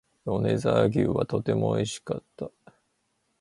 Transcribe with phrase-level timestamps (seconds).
[0.25, 2.49] 米沢牛はとても美味しかった